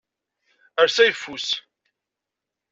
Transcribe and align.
Err 0.81 0.89
s 0.89 0.97
ayeffus. 1.03 1.47